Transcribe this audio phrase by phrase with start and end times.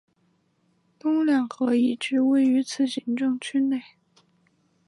[0.97, 3.83] 东两河遗址位于此行政区内。